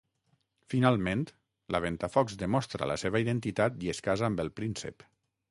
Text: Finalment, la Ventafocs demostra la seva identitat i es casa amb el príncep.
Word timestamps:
Finalment, 0.73 1.21
la 1.75 1.81
Ventafocs 1.83 2.39
demostra 2.45 2.89
la 2.93 2.97
seva 3.03 3.23
identitat 3.27 3.79
i 3.89 3.93
es 3.95 4.03
casa 4.09 4.29
amb 4.31 4.45
el 4.47 4.53
príncep. 4.63 5.09